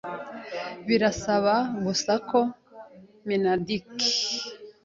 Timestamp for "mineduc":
3.27-3.91